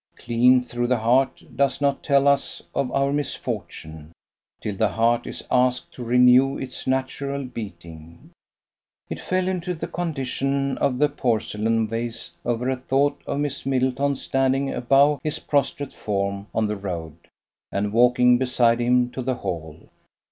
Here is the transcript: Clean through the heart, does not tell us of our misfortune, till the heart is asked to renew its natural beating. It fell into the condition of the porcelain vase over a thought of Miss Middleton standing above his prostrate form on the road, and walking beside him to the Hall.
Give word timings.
Clean 0.17 0.63
through 0.63 0.87
the 0.87 0.97
heart, 0.97 1.43
does 1.55 1.79
not 1.79 2.01
tell 2.03 2.27
us 2.27 2.59
of 2.73 2.91
our 2.91 3.13
misfortune, 3.13 4.13
till 4.59 4.75
the 4.75 4.87
heart 4.87 5.27
is 5.27 5.43
asked 5.51 5.91
to 5.93 6.03
renew 6.03 6.57
its 6.57 6.87
natural 6.87 7.45
beating. 7.45 8.31
It 9.11 9.19
fell 9.19 9.47
into 9.47 9.75
the 9.75 9.85
condition 9.85 10.75
of 10.79 10.97
the 10.97 11.07
porcelain 11.07 11.87
vase 11.87 12.31
over 12.43 12.67
a 12.67 12.77
thought 12.77 13.21
of 13.27 13.41
Miss 13.41 13.63
Middleton 13.63 14.15
standing 14.15 14.73
above 14.73 15.19
his 15.23 15.37
prostrate 15.37 15.93
form 15.93 16.47
on 16.51 16.65
the 16.65 16.77
road, 16.77 17.13
and 17.71 17.93
walking 17.93 18.39
beside 18.39 18.79
him 18.79 19.11
to 19.11 19.21
the 19.21 19.35
Hall. 19.35 19.87